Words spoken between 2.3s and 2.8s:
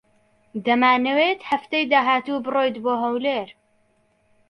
بڕۆیت